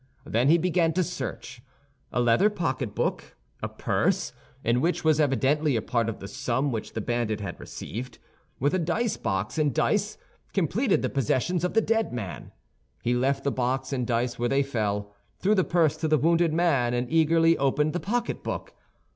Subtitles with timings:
[0.25, 1.61] Then he began to search.
[2.11, 6.93] A leather pocketbook, a purse, in which was evidently a part of the sum which
[6.93, 8.17] the bandit had received,
[8.59, 10.17] with a dice box and dice,
[10.53, 12.51] completed the possessions of the dead man.
[13.03, 16.51] He left the box and dice where they fell, threw the purse to the wounded
[16.51, 18.73] man, and eagerly opened the pocketbook.